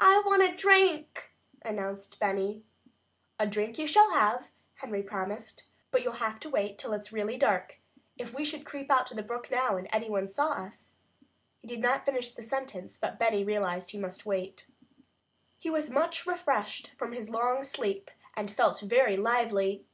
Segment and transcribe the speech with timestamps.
[0.00, 2.62] "I want a drink," announced Benny.
[3.38, 7.38] "A drink you shall have," Henry promised, "but you'll have to wait till it's really
[7.38, 7.80] dark.
[8.18, 10.92] If we should creep out to the brook now, and any one saw us"
[11.62, 14.66] He did not finish his sentence, but Benny realized that he must wait.
[15.58, 19.86] He was much refreshed from his long sleep, and felt very lively.